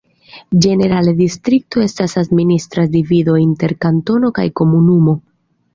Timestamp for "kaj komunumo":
4.41-5.19